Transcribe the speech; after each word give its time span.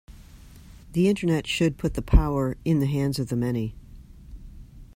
The 0.93 1.07
Internet 1.09 1.45
should 1.45 1.77
put 1.77 1.93
the 1.93 2.01
power 2.01 2.57
in 2.65 2.79
the 2.79 2.87
hands 2.87 3.19
of 3.19 3.29
the 3.29 3.35
many. 3.35 3.75